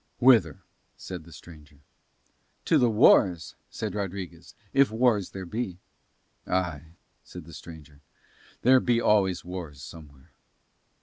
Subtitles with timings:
[0.19, 0.63] "Whither?"
[0.97, 1.77] said the stranger.
[2.65, 5.77] "To the wars," said Rodriguez, "if wars there be."
[6.47, 8.01] "Aye," said the stranger,
[8.63, 10.31] "there be always wars somewhere.